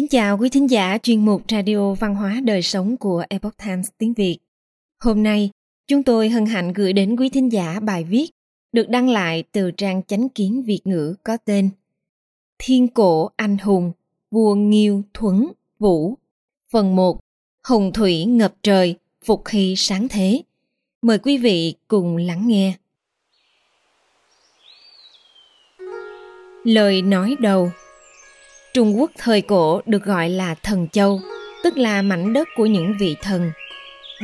[0.00, 3.88] Kính chào quý thính giả chuyên mục Radio Văn hóa Đời Sống của Epoch Times
[3.98, 4.38] tiếng Việt.
[5.00, 5.50] Hôm nay,
[5.88, 8.30] chúng tôi hân hạnh gửi đến quý thính giả bài viết
[8.72, 11.70] được đăng lại từ trang chánh kiến Việt ngữ có tên
[12.58, 13.92] Thiên cổ anh hùng,
[14.30, 16.14] vua Nghiêu Thuấn Vũ.
[16.70, 17.20] Phần 1.
[17.64, 18.94] Hồng thủy ngập trời,
[19.24, 20.42] phục hy sáng thế.
[21.02, 22.74] Mời quý vị cùng lắng nghe.
[26.64, 27.70] Lời nói đầu
[28.74, 31.20] Trung Quốc thời cổ được gọi là Thần Châu,
[31.64, 33.50] tức là mảnh đất của những vị thần.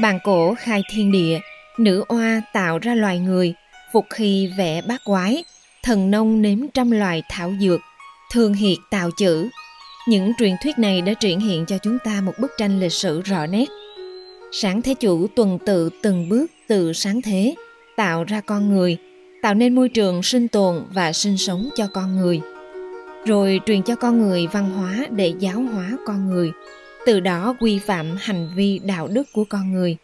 [0.03, 1.41] Bàn cổ khai thiên địa,
[1.79, 3.55] nữ oa tạo ra loài người,
[3.93, 5.45] phục khi vẽ bát quái,
[5.83, 7.81] thần nông nếm trăm loài thảo dược,
[8.33, 9.49] thường hiệt tạo chữ.
[10.09, 13.23] Những truyền thuyết này đã triển hiện cho chúng ta một bức tranh lịch sử
[13.23, 13.69] rõ nét.
[14.53, 17.55] Sáng thế chủ tuần tự từng bước từ sáng thế,
[17.97, 18.97] tạo ra con người,
[19.43, 22.41] tạo nên môi trường sinh tồn và sinh sống cho con người
[23.27, 26.53] rồi truyền cho con người văn hóa để giáo hóa con người,
[27.07, 29.97] từ đó quy phạm hành vi đạo đức của con người.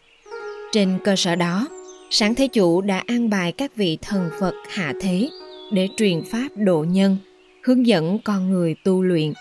[0.72, 1.68] Trên cơ sở đó,
[2.10, 5.28] sáng thế chủ đã an bài các vị thần phật hạ thế
[5.72, 7.16] để truyền pháp độ nhân,
[7.64, 9.32] hướng dẫn con người tu luyện,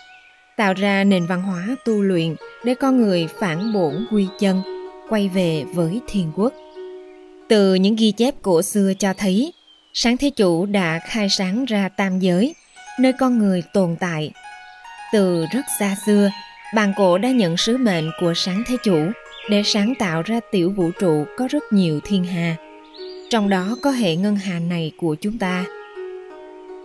[0.57, 2.35] tạo ra nền văn hóa tu luyện
[2.66, 4.61] để con người phản bổn quy chân,
[5.09, 6.53] quay về với thiên quốc.
[7.49, 9.53] Từ những ghi chép cổ xưa cho thấy,
[9.93, 12.53] sáng thế chủ đã khai sáng ra tam giới
[13.02, 14.31] nơi con người tồn tại.
[15.13, 16.30] Từ rất xa xưa,
[16.75, 18.99] bàn cổ đã nhận sứ mệnh của sáng thế chủ
[19.49, 22.55] để sáng tạo ra tiểu vũ trụ có rất nhiều thiên hà.
[23.29, 25.66] Trong đó có hệ ngân hà này của chúng ta.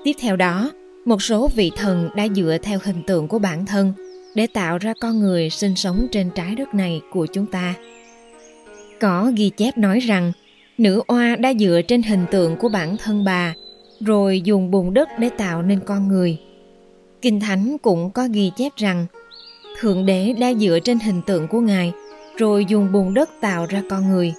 [0.05, 0.72] Tiếp theo đó,
[1.05, 3.92] một số vị thần đã dựa theo hình tượng của bản thân
[4.34, 7.75] để tạo ra con người sinh sống trên trái đất này của chúng ta.
[9.00, 10.33] Có ghi chép nói rằng,
[10.78, 13.55] nữ oa đã dựa trên hình tượng của bản thân bà
[14.00, 16.39] rồi dùng bùn đất để tạo nên con người.
[17.22, 19.06] Kinh Thánh cũng có ghi chép rằng,
[19.80, 21.93] Thượng Đế đã dựa trên hình tượng của Ngài,
[22.37, 24.34] rồi dùng bùn đất tạo ra con người.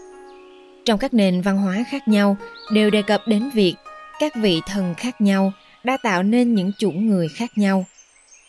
[0.85, 2.37] Trong các nền văn hóa khác nhau,
[2.73, 3.75] đều đề cập đến việc
[4.19, 5.51] các vị thần khác nhau
[5.83, 7.85] đã tạo nên những chủng người khác nhau.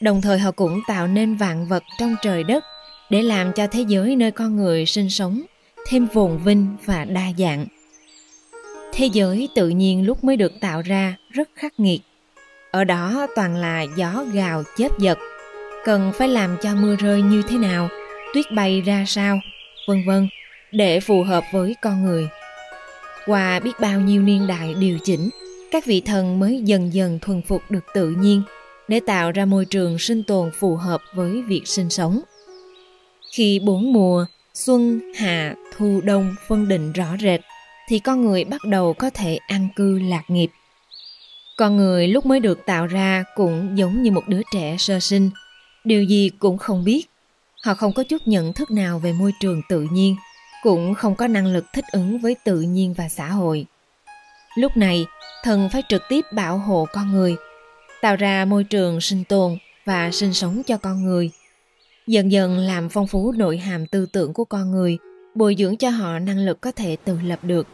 [0.01, 2.65] Đồng thời họ cũng tạo nên vạn vật trong trời đất
[3.11, 5.43] để làm cho thế giới nơi con người sinh sống
[5.87, 7.67] thêm phồn vinh và đa dạng.
[8.99, 12.01] Thế giới tự nhiên lúc mới được tạo ra rất khắc nghiệt.
[12.71, 15.19] Ở đó toàn là gió gào chớp giật,
[15.85, 17.89] cần phải làm cho mưa rơi như thế nào,
[18.35, 19.41] tuyết bay ra sao,
[19.89, 20.29] vân vân,
[20.73, 22.29] để phù hợp với con người.
[23.27, 25.31] Qua biết bao nhiêu niên đại điều chỉnh,
[25.71, 28.43] các vị thần mới dần dần thuần phục được tự nhiên
[28.89, 32.21] để tạo ra môi trường sinh tồn phù hợp với việc sinh sống.
[33.33, 37.41] Khi bốn mùa, xuân, hạ, thu, đông phân định rõ rệt,
[37.89, 40.51] thì con người bắt đầu có thể an cư lạc nghiệp.
[41.57, 45.31] Con người lúc mới được tạo ra cũng giống như một đứa trẻ sơ sinh,
[45.85, 47.07] điều gì cũng không biết.
[47.65, 50.17] Họ không có chút nhận thức nào về môi trường tự nhiên,
[50.63, 53.67] cũng không có năng lực thích ứng với tự nhiên và xã hội.
[54.57, 55.07] Lúc này,
[55.43, 57.37] thần phải trực tiếp bảo hộ con người,
[58.01, 61.31] tạo ra môi trường sinh tồn và sinh sống cho con người.
[62.07, 64.99] Dần dần làm phong phú nội hàm tư tưởng của con người,
[65.35, 67.67] bồi dưỡng cho họ năng lực có thể tự lập được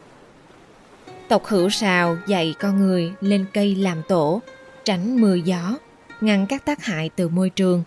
[1.27, 4.41] Tộc hữu sào dạy con người lên cây làm tổ,
[4.83, 5.77] tránh mưa gió,
[6.21, 7.83] ngăn các tác hại từ môi trường.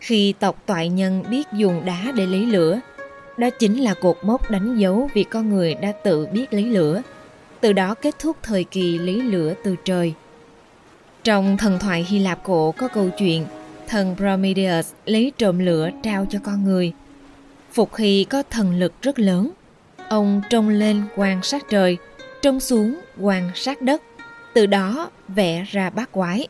[0.00, 2.80] Khi tộc toại nhân biết dùng đá để lấy lửa,
[3.36, 7.02] đó chính là cột mốc đánh dấu việc con người đã tự biết lấy lửa,
[7.60, 10.14] từ đó kết thúc thời kỳ lấy lửa từ trời.
[11.24, 13.46] Trong thần thoại Hy Lạp cổ có câu chuyện
[13.88, 16.92] thần Prometheus lấy trộm lửa trao cho con người.
[17.72, 19.50] Phục Hy có thần lực rất lớn.
[20.08, 21.98] Ông trông lên quan sát trời
[22.48, 24.02] trông xuống quan sát đất,
[24.54, 26.48] từ đó vẽ ra bát quái,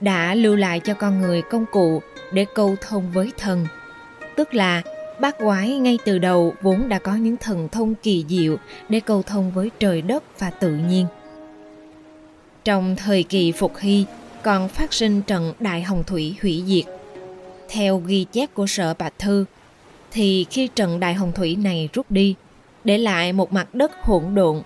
[0.00, 3.66] đã lưu lại cho con người công cụ để câu thông với thần.
[4.36, 4.82] Tức là
[5.20, 8.56] bát quái ngay từ đầu vốn đã có những thần thông kỳ diệu
[8.88, 11.06] để câu thông với trời đất và tự nhiên.
[12.64, 14.06] Trong thời kỳ Phục Hy
[14.42, 16.84] còn phát sinh trận Đại Hồng Thủy hủy diệt.
[17.68, 19.44] Theo ghi chép của sở Bạch Thư,
[20.10, 22.34] thì khi trận Đại Hồng Thủy này rút đi,
[22.84, 24.62] để lại một mặt đất hỗn độn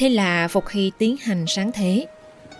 [0.00, 2.06] Thế là Phục Hy tiến hành sáng thế,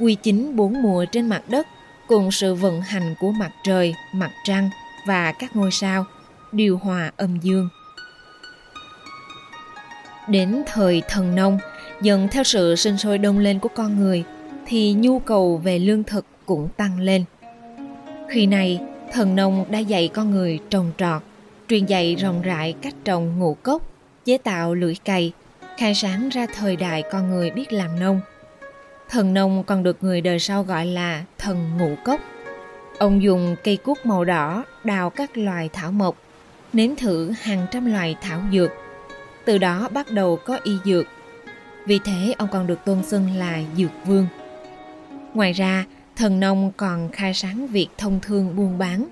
[0.00, 1.66] quy chính bốn mùa trên mặt đất
[2.08, 4.70] cùng sự vận hành của mặt trời, mặt trăng
[5.06, 6.04] và các ngôi sao,
[6.52, 7.68] điều hòa âm dương.
[10.28, 11.58] Đến thời thần nông,
[12.02, 14.24] dần theo sự sinh sôi đông lên của con người,
[14.66, 17.24] thì nhu cầu về lương thực cũng tăng lên.
[18.28, 18.80] Khi này,
[19.12, 21.22] thần nông đã dạy con người trồng trọt,
[21.68, 23.82] truyền dạy rộng rãi cách trồng ngũ cốc,
[24.24, 25.32] chế tạo lưỡi cày,
[25.80, 28.20] khai sáng ra thời đại con người biết làm nông.
[29.08, 32.20] Thần nông còn được người đời sau gọi là thần ngũ cốc.
[32.98, 36.16] Ông dùng cây cuốc màu đỏ đào các loài thảo mộc,
[36.72, 38.70] nếm thử hàng trăm loài thảo dược.
[39.44, 41.06] Từ đó bắt đầu có y dược.
[41.86, 44.26] Vì thế ông còn được tôn xưng là Dược Vương.
[45.34, 45.84] Ngoài ra,
[46.16, 49.06] thần nông còn khai sáng việc thông thương buôn bán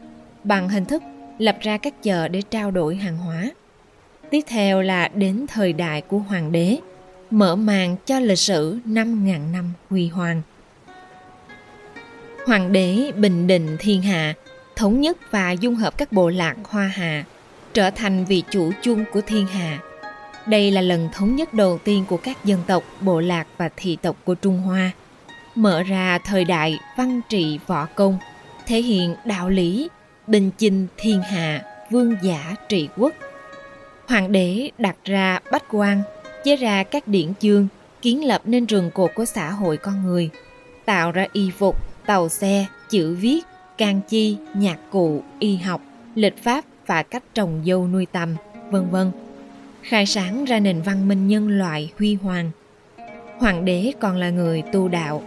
[0.45, 1.03] bằng hình thức
[1.39, 3.51] lập ra các chợ để trao đổi hàng hóa.
[4.31, 6.79] Tiếp theo là đến thời đại của hoàng đế,
[7.31, 10.43] mở màn cho lịch sử 5.000 năm huy hoàng.
[12.47, 14.35] Hoàng đế bình định thiên hạ,
[14.77, 17.25] thống nhất và dung hợp các bộ lạc Hoa Hạ,
[17.75, 19.79] trở thành vị chủ chung của thiên hạ.
[20.47, 23.97] Đây là lần thống nhất đầu tiên của các dân tộc, bộ lạc và thị
[24.03, 24.91] tộc của Trung Hoa,
[25.55, 28.19] mở ra thời đại văn trị võ công,
[28.67, 29.89] thể hiện đạo lý,
[30.27, 33.13] bình chinh thiên hạ, vương giả trị quốc.
[34.09, 36.03] Hoàng đế đặt ra bách quan,
[36.45, 37.69] chế ra các điển chương,
[38.03, 40.31] kiến lập nên rừng cột của xã hội con người,
[40.85, 41.77] tạo ra y phục,
[42.07, 43.41] tàu xe, chữ viết,
[43.79, 45.81] can chi, nhạc cụ, y học,
[46.15, 48.37] lịch pháp và cách trồng dâu nuôi tầm,
[48.71, 49.11] vân vân.
[49.83, 52.51] Khai sáng ra nền văn minh nhân loại huy hoàng.
[53.39, 55.23] Hoàng đế còn là người tu đạo.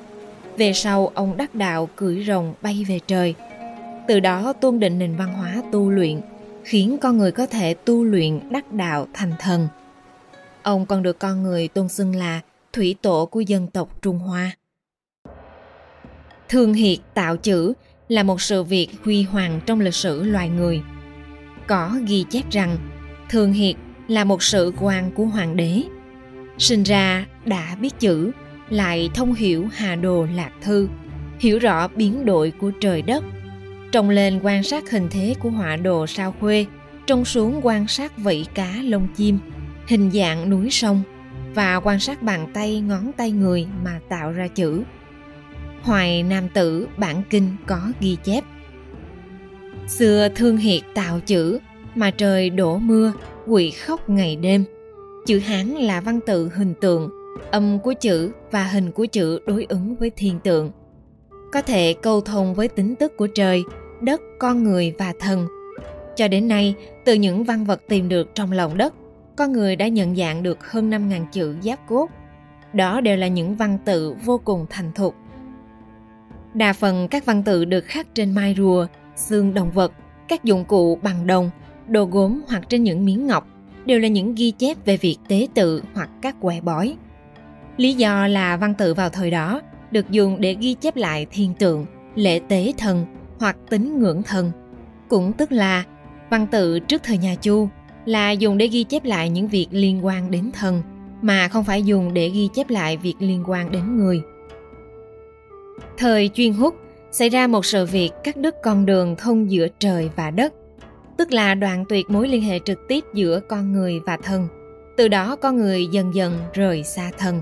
[0.57, 3.35] Về sau ông đắc đạo cưỡi rồng bay về trời.
[4.07, 6.21] Từ đó tôn định nền văn hóa tu luyện,
[6.63, 9.67] khiến con người có thể tu luyện đắc đạo thành thần.
[10.63, 12.41] Ông còn được con người tôn xưng là
[12.73, 14.51] thủy tổ của dân tộc Trung Hoa.
[16.49, 17.73] Thường hiệt tạo chữ
[18.07, 20.81] là một sự việc huy hoàng trong lịch sử loài người.
[21.67, 22.77] Có ghi chép rằng
[23.29, 23.75] Thường Hiệt
[24.07, 25.81] là một sự quan của hoàng đế.
[26.57, 28.31] Sinh ra đã biết chữ,
[28.69, 30.87] lại thông hiểu hà đồ lạc thư,
[31.39, 33.23] hiểu rõ biến đổi của trời đất.
[33.91, 36.65] Trông lên quan sát hình thế của họa đồ sao khuê,
[37.07, 39.39] trông xuống quan sát vẫy cá lông chim,
[39.87, 41.03] hình dạng núi sông
[41.55, 44.83] và quan sát bàn tay ngón tay người mà tạo ra chữ
[45.81, 48.43] Hoài Nam Tử bản kinh có ghi chép.
[49.87, 51.59] Xưa thương hiệt tạo chữ,
[51.95, 53.13] mà trời đổ mưa,
[53.47, 54.63] quỷ khóc ngày đêm.
[55.25, 57.09] Chữ Hán là văn tự hình tượng,
[57.51, 60.71] âm của chữ và hình của chữ đối ứng với thiên tượng.
[61.53, 63.63] Có thể câu thông với tính tức của trời,
[64.01, 65.47] đất, con người và thần.
[66.15, 66.75] Cho đến nay,
[67.05, 68.93] từ những văn vật tìm được trong lòng đất,
[69.35, 72.09] con người đã nhận dạng được hơn 5.000 chữ giáp cốt.
[72.73, 75.15] Đó đều là những văn tự vô cùng thành thục,
[76.53, 79.93] Đa phần các văn tự được khắc trên mai rùa, xương động vật,
[80.27, 81.49] các dụng cụ bằng đồng,
[81.87, 83.47] đồ gốm hoặc trên những miếng ngọc
[83.85, 86.95] đều là những ghi chép về việc tế tự hoặc các quẻ bói.
[87.77, 89.61] Lý do là văn tự vào thời đó
[89.91, 93.05] được dùng để ghi chép lại thiên tượng, lễ tế thần
[93.41, 94.51] hoặc tín ngưỡng thần.
[95.09, 95.83] Cũng tức là
[96.29, 97.69] văn tự trước thời nhà Chu
[98.05, 100.81] là dùng để ghi chép lại những việc liên quan đến thần
[101.21, 104.21] mà không phải dùng để ghi chép lại việc liên quan đến người.
[105.97, 106.75] Thời chuyên hút,
[107.11, 110.53] xảy ra một sự việc cắt đứt con đường thông giữa trời và đất,
[111.17, 114.47] tức là đoạn tuyệt mối liên hệ trực tiếp giữa con người và thần.
[114.97, 117.41] Từ đó con người dần dần rời xa thần.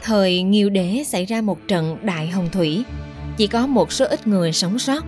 [0.00, 2.84] Thời Nghiêu Đế xảy ra một trận đại hồng thủy,
[3.36, 5.04] chỉ có một số ít người sống sót.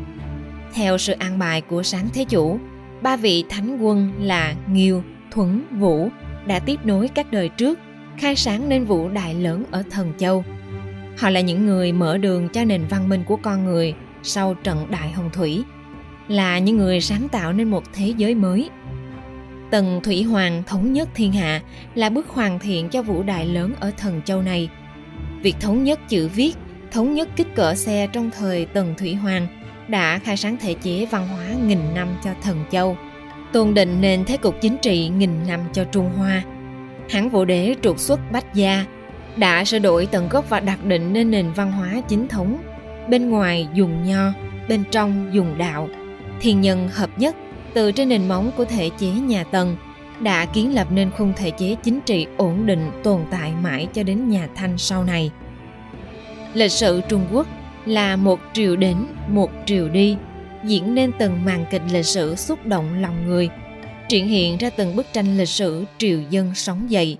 [0.74, 2.58] Theo sự an bài của sáng thế chủ,
[3.02, 6.08] ba vị thánh quân là Nghiêu, Thuấn, Vũ
[6.46, 7.78] đã tiếp nối các đời trước,
[8.18, 10.44] khai sáng nên vũ đại lớn ở Thần Châu–
[11.18, 14.86] Họ là những người mở đường cho nền văn minh của con người sau trận
[14.90, 15.64] đại hồng thủy,
[16.28, 18.70] là những người sáng tạo nên một thế giới mới.
[19.70, 21.60] Tần Thủy Hoàng thống nhất thiên hạ
[21.94, 24.68] là bước hoàn thiện cho vũ đại lớn ở thần châu này.
[25.42, 26.54] Việc thống nhất chữ viết,
[26.90, 29.46] thống nhất kích cỡ xe trong thời Tần Thủy Hoàng
[29.88, 32.96] đã khai sáng thể chế văn hóa nghìn năm cho thần châu,
[33.52, 36.42] tôn định nền thế cục chính trị nghìn năm cho Trung Hoa.
[37.10, 38.84] Hán vũ đế trục xuất Bách Gia,
[39.36, 42.58] đã sửa đổi tận gốc và đặt định nên nền văn hóa chính thống
[43.08, 44.32] bên ngoài dùng nho
[44.68, 45.88] bên trong dùng đạo
[46.40, 47.36] thiên nhân hợp nhất
[47.74, 49.76] từ trên nền móng của thể chế nhà tần
[50.20, 54.02] đã kiến lập nên khung thể chế chính trị ổn định tồn tại mãi cho
[54.02, 55.30] đến nhà thanh sau này
[56.54, 57.46] lịch sử trung quốc
[57.86, 58.96] là một triều đến
[59.28, 60.16] một triều đi
[60.64, 63.48] diễn nên từng màn kịch lịch sử xúc động lòng người
[64.08, 67.18] triển hiện ra từng bức tranh lịch sử triều dân sống dậy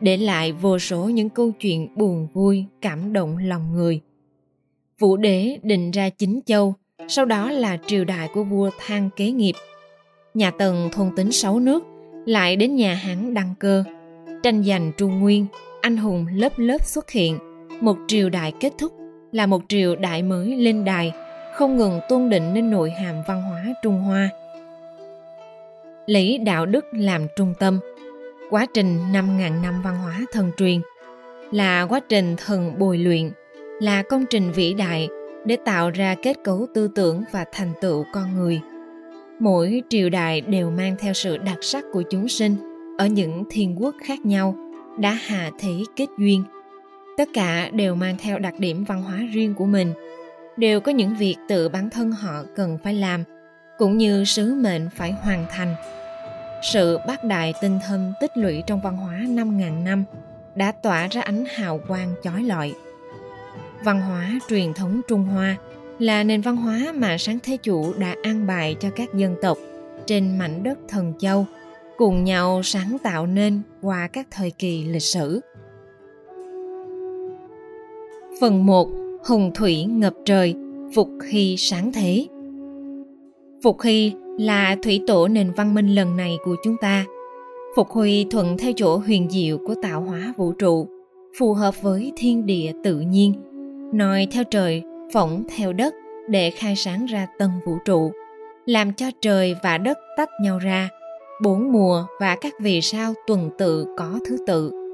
[0.00, 4.00] để lại vô số những câu chuyện buồn vui, cảm động lòng người.
[4.98, 6.74] Vũ đế định ra chính châu,
[7.08, 9.54] sau đó là triều đại của vua Thang kế nghiệp.
[10.34, 11.84] Nhà Tần thôn tính sáu nước,
[12.26, 13.84] lại đến nhà Hán đăng cơ.
[14.42, 15.46] Tranh giành Trung Nguyên,
[15.80, 17.38] anh hùng lớp lớp xuất hiện.
[17.80, 18.92] Một triều đại kết thúc
[19.32, 21.12] là một triều đại mới lên đài,
[21.54, 24.28] không ngừng tôn định nên nội hàm văn hóa Trung Hoa.
[26.06, 27.80] Lấy đạo đức làm trung tâm–
[28.50, 30.80] Quá trình 5.000 năm văn hóa thần truyền
[31.52, 33.30] là quá trình thần bồi luyện,
[33.80, 35.08] là công trình vĩ đại
[35.44, 38.60] để tạo ra kết cấu tư tưởng và thành tựu con người
[39.40, 42.56] mỗi triều đại đều mang theo sự đặc sắc của chúng sinh
[42.98, 44.56] ở những thiên quốc khác nhau
[44.98, 46.44] đã hạ thế kết duyên
[47.16, 49.92] tất cả đều mang theo đặc điểm văn hóa riêng của mình
[50.56, 53.24] đều có những việc tự bản thân họ cần phải làm,
[53.78, 55.74] cũng như sứ mệnh phải hoàn thành
[56.62, 60.04] sự bác đại tinh thâm tích lũy trong văn hóa 5.000 năm
[60.54, 62.74] đã tỏa ra ánh hào quang chói lọi.
[63.84, 65.56] Văn hóa truyền thống Trung Hoa
[65.98, 69.58] là nền văn hóa mà sáng thế chủ đã an bài cho các dân tộc
[70.06, 71.46] trên mảnh đất thần châu,
[71.96, 75.40] cùng nhau sáng tạo nên qua các thời kỳ lịch sử.
[78.40, 78.88] Phần 1.
[79.24, 80.54] Hùng thủy ngập trời,
[80.94, 82.26] phục hy sáng thế.
[83.62, 87.04] Phục hy là thủy tổ nền văn minh lần này của chúng ta.
[87.76, 90.86] Phục huy thuận theo chỗ huyền diệu của tạo hóa vũ trụ,
[91.38, 93.34] phù hợp với thiên địa tự nhiên,
[93.92, 95.94] nói theo trời, phỏng theo đất
[96.28, 98.12] để khai sáng ra tân vũ trụ,
[98.66, 100.88] làm cho trời và đất tách nhau ra,
[101.42, 104.85] bốn mùa và các vì sao tuần tự có thứ tự.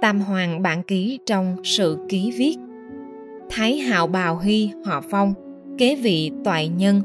[0.00, 2.56] Tam Hoàng bản ký trong sự ký viết
[3.50, 5.34] Thái hạo bào hy họ phong,
[5.78, 7.02] kế vị toại nhân,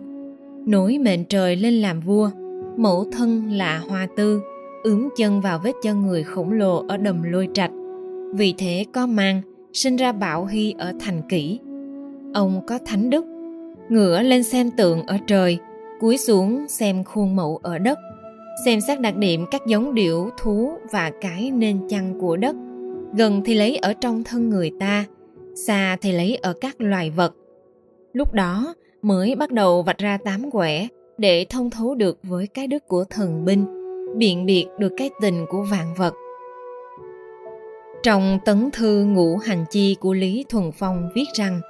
[0.66, 2.30] nối mệnh trời lên làm vua,
[2.78, 4.42] mẫu thân là hoa tư,
[4.84, 7.72] ướm chân vào vết chân người khổng lồ ở đầm lôi trạch.
[8.34, 9.42] Vì thế có mang,
[9.74, 11.60] sinh ra Bảo Hy ở thành kỷ.
[12.34, 13.26] Ông có thánh đức,
[13.90, 15.58] ngửa lên xem tượng ở trời,
[16.00, 18.00] cúi xuống xem khuôn mẫu ở đất,
[18.66, 22.56] xem xét đặc điểm các giống điểu, thú và cái nên chăn của đất.
[23.18, 25.06] Gần thì lấy ở trong thân người ta,
[25.56, 27.34] xa thì lấy ở các loài vật.
[28.14, 32.68] Lúc đó, mới bắt đầu vạch ra tám quẻ để thông thấu được với cái
[32.68, 33.66] đức của thần binh,
[34.18, 36.14] biện biệt được cái tình của vạn vật.
[38.04, 41.62] Trong tấn thư ngũ hành chi của Lý Thuần Phong viết rằng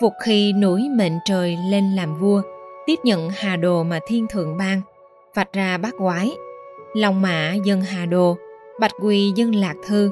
[0.00, 2.42] Phục khi núi mệnh trời lên làm vua,
[2.86, 4.80] tiếp nhận hà đồ mà thiên thượng ban,
[5.34, 6.30] vạch ra bát quái,
[6.94, 8.36] lòng mã dân hà đồ,
[8.80, 10.10] bạch quỳ dân lạc thư,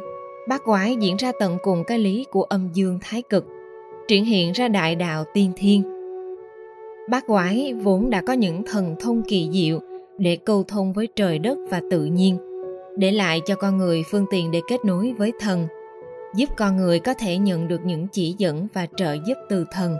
[0.48, 3.46] bát quái diễn ra tận cùng cái lý của âm dương thái cực,
[4.08, 5.94] triển hiện ra đại đạo tiên thiên,
[7.08, 9.80] Bát quái vốn đã có những thần thông kỳ diệu
[10.18, 12.38] để câu thông với trời đất và tự nhiên,
[12.96, 15.66] để lại cho con người phương tiện để kết nối với thần,
[16.34, 19.96] giúp con người có thể nhận được những chỉ dẫn và trợ giúp từ thần.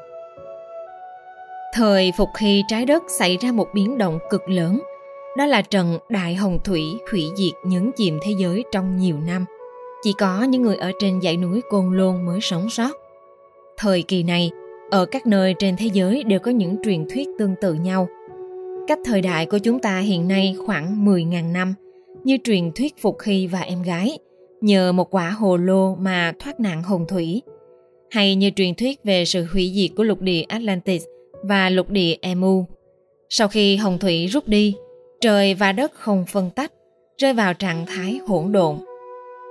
[1.74, 4.82] Thời phục khi trái đất xảy ra một biến động cực lớn,
[5.36, 6.82] đó là trận Đại Hồng Thủy
[7.12, 9.44] hủy diệt nhấn chìm thế giới trong nhiều năm.
[10.04, 12.90] Chỉ có những người ở trên dãy núi Côn Lôn mới sống sót.
[13.76, 14.50] Thời kỳ này,
[14.90, 18.08] ở các nơi trên thế giới đều có những truyền thuyết tương tự nhau.
[18.88, 21.74] Cách thời đại của chúng ta hiện nay khoảng 10.000 năm,
[22.24, 24.18] như truyền thuyết Phục Hy và em gái,
[24.60, 27.42] nhờ một quả hồ lô mà thoát nạn hồng thủy,
[28.10, 31.04] hay như truyền thuyết về sự hủy diệt của lục địa Atlantis
[31.42, 32.64] và lục địa Emu.
[33.28, 34.74] Sau khi hồng thủy rút đi,
[35.20, 36.72] trời và đất không phân tách,
[37.18, 38.76] rơi vào trạng thái hỗn độn.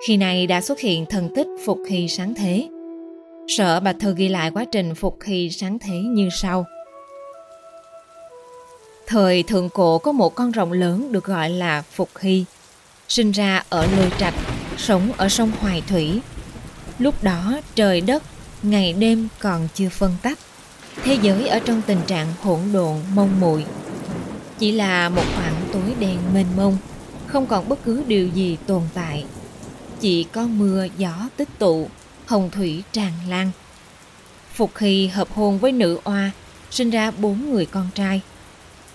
[0.07, 2.67] Khi này đã xuất hiện thần tích Phục Hy sáng thế,
[3.47, 6.65] Sở Bạch Thư ghi lại quá trình phục hy sáng thế như sau.
[9.07, 12.45] Thời thượng cổ có một con rồng lớn được gọi là Phục Hy,
[13.07, 14.33] sinh ra ở Lôi Trạch,
[14.77, 16.21] sống ở sông Hoài Thủy.
[16.99, 18.23] Lúc đó trời đất,
[18.63, 20.39] ngày đêm còn chưa phân tách.
[21.03, 23.65] Thế giới ở trong tình trạng hỗn độn, mông muội
[24.59, 26.77] Chỉ là một khoảng tối đen mênh mông,
[27.27, 29.25] không còn bất cứ điều gì tồn tại.
[30.03, 31.89] Chỉ có mưa gió tích tụ,
[32.25, 33.51] hồng thủy tràn lan.
[34.53, 36.31] Phục Hy hợp hôn với nữ oa,
[36.71, 38.21] sinh ra bốn người con trai.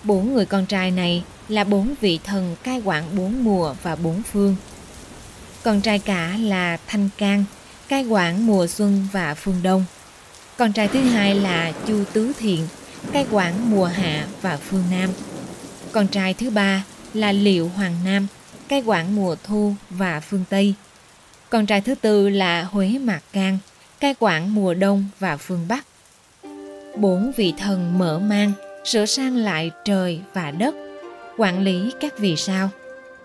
[0.03, 4.21] Bốn người con trai này là bốn vị thần cai quản bốn mùa và bốn
[4.23, 4.55] phương.
[5.63, 7.43] Con trai cả là Thanh Can,
[7.87, 9.85] cai quản mùa xuân và phương đông.
[10.57, 12.67] Con trai thứ hai là Chu Tứ Thiện,
[13.11, 15.09] cai quản mùa hạ và phương nam.
[15.91, 18.27] Con trai thứ ba là Liệu Hoàng Nam,
[18.67, 20.75] cai quản mùa thu và phương Tây.
[21.49, 23.57] Con trai thứ tư là Huế Mạc Can,
[23.99, 25.85] cai quản mùa đông và phương Bắc.
[26.97, 28.51] Bốn vị thần mở mang,
[28.85, 30.75] sửa sang lại trời và đất,
[31.37, 32.69] quản lý các vì sao,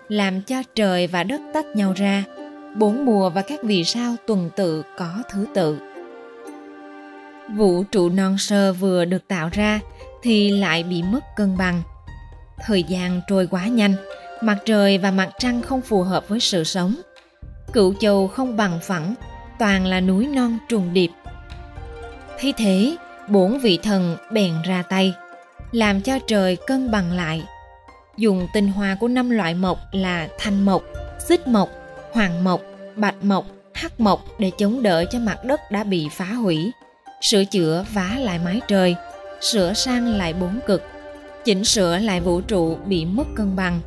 [0.09, 2.23] làm cho trời và đất tách nhau ra,
[2.75, 5.77] bốn mùa và các vì sao tuần tự có thứ tự.
[7.49, 9.79] Vũ trụ non sơ vừa được tạo ra
[10.23, 11.81] thì lại bị mất cân bằng.
[12.65, 13.95] Thời gian trôi quá nhanh,
[14.41, 16.95] mặt trời và mặt trăng không phù hợp với sự sống–
[17.75, 19.15] cựu châu không bằng phẳng
[19.59, 21.09] toàn là núi non trùng điệp.
[22.39, 22.95] Thấy thế
[23.29, 25.13] bốn vị thần bèn ra tay
[25.71, 27.43] làm cho trời cân bằng lại.
[28.17, 30.83] Dùng tinh hoa của năm loại mộc là thanh mộc
[31.27, 31.69] xích mộc
[32.11, 32.61] hoàng mộc
[32.95, 36.71] bạch mộc hắc mộc để chống đỡ cho mặt đất đã bị phá hủy.
[37.21, 38.95] Sửa chữa vá lại mái trời,
[39.41, 40.83] sửa sang lại bốn cực,
[41.45, 43.79] chỉnh sửa lại vũ trụ bị mất cân bằng.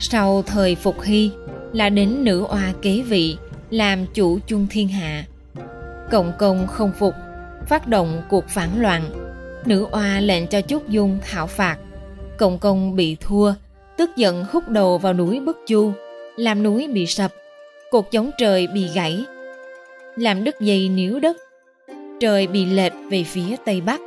[0.00, 1.30] Sau thời Phục Hy
[1.72, 3.36] là đến nữ oa kế vị
[3.70, 5.24] làm chủ chung thiên hạ.
[6.10, 7.14] Cộng công không phục,
[7.68, 9.10] phát động cuộc phản loạn.
[9.64, 11.78] Nữ oa lệnh cho Chúc Dung thảo phạt.
[12.38, 13.52] Cộng công bị thua,
[13.96, 15.92] tức giận hút đầu vào núi Bất Chu,
[16.36, 17.32] làm núi bị sập,
[17.90, 19.24] cột chống trời bị gãy,
[20.16, 21.36] làm đứt dây níu đất,
[22.20, 24.00] trời bị lệch về phía tây bắc,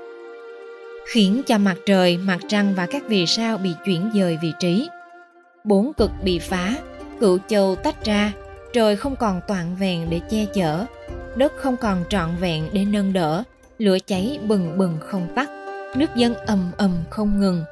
[1.06, 4.88] khiến cho mặt trời, mặt trăng và các vì sao bị chuyển dời vị trí.
[5.64, 6.76] Bốn cực bị phá,
[7.22, 8.32] cựu châu tách ra,
[8.74, 10.86] trời không còn toàn vẹn để che chở,
[11.36, 13.44] đất không còn trọn vẹn để nâng đỡ,
[13.78, 15.50] lửa cháy bừng bừng không tắt,
[15.96, 17.64] nước dân ầm ầm không ngừng.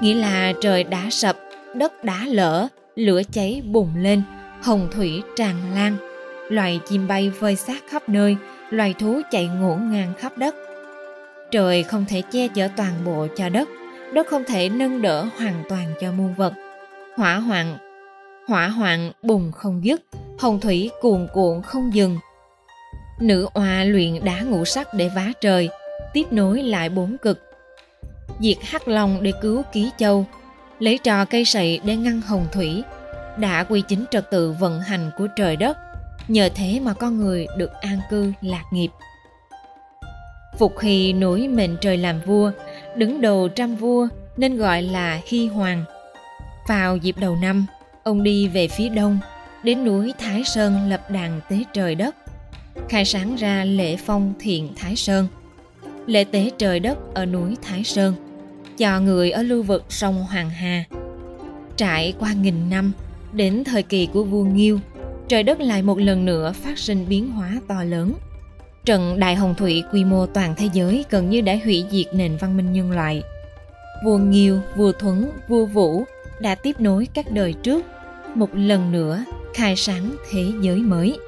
[0.00, 1.36] Nghĩa là trời đã sập,
[1.74, 4.22] đất đã lở, lửa cháy bùng lên,
[4.62, 5.96] hồng thủy tràn lan,
[6.48, 8.36] loài chim bay vơi xác khắp nơi,
[8.70, 10.54] loài thú chạy ngổn ngang khắp đất.
[11.50, 13.68] Trời không thể che chở toàn bộ cho đất,
[14.12, 16.52] đất không thể nâng đỡ hoàn toàn cho muôn vật.
[17.16, 17.78] Hỏa hoạn,
[18.50, 20.02] hỏa hoạn bùng không dứt,
[20.38, 22.18] hồng thủy cuồn cuộn không dừng.
[23.20, 25.68] Nữ oa luyện đá ngũ sắc để vá trời,
[26.12, 27.42] tiếp nối lại bốn cực.
[28.40, 30.26] Diệt hắc long để cứu ký châu,
[30.78, 32.82] lấy trò cây sậy để ngăn hồng thủy,
[33.38, 35.76] đã quy chính trật tự vận hành của trời đất
[36.28, 38.88] nhờ thế mà con người được an cư lạc nghiệp
[40.58, 42.50] phục hy nối mệnh trời làm vua
[42.96, 45.84] đứng đầu trăm vua nên gọi là hy hoàng
[46.68, 47.66] vào dịp đầu năm
[48.02, 49.18] ông đi về phía đông
[49.64, 52.16] đến núi thái sơn lập đàn tế trời đất
[52.88, 55.26] khai sáng ra lễ phong thiện thái sơn
[56.06, 58.14] lễ tế trời đất ở núi thái sơn
[58.78, 60.84] cho người ở lưu vực sông hoàng hà
[61.76, 62.92] trải qua nghìn năm
[63.32, 64.78] Đến thời kỳ của vua Nghiêu,
[65.28, 68.12] trời đất lại một lần nữa phát sinh biến hóa to lớn.
[68.84, 72.36] Trận Đại Hồng Thủy quy mô toàn thế giới gần như đã hủy diệt nền
[72.36, 73.22] văn minh nhân loại.
[74.04, 76.04] Vua Nghiêu, vua Thuấn, vua Vũ
[76.40, 77.84] đã tiếp nối các đời trước,
[78.34, 79.24] một lần nữa
[79.54, 81.18] khai sáng thế giới mới.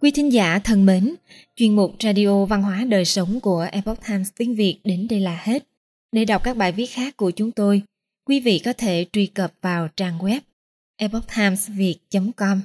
[0.00, 1.14] Quý thính giả thân mến,
[1.56, 5.40] chuyên mục Radio Văn hóa Đời Sống của Epoch Times tiếng Việt đến đây là
[5.42, 5.66] hết.
[6.12, 7.82] Để đọc các bài viết khác của chúng tôi,
[8.24, 10.40] quý vị có thể truy cập vào trang web
[10.96, 12.60] epochtimesviet.com.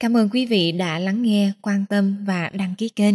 [0.00, 3.14] Cảm ơn quý vị đã lắng nghe, quan tâm và đăng ký kênh.